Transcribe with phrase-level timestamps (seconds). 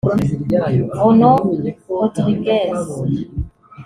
[0.95, 1.31] Bruno
[1.87, 2.81] Rodriguez